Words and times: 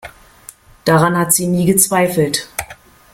Daran 0.83 1.15
hat 1.15 1.31
sie 1.31 1.45
nie 1.45 1.67
gezweifelt. 1.67 2.49